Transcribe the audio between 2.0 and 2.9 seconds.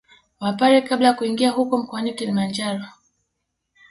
Kilimanjaro